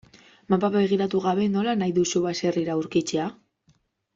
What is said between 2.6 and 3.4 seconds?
aurkitzea?